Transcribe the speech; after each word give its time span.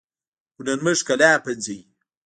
هنرمند 0.57 0.97
ښکلا 1.01 1.31
پنځوي 1.45 1.79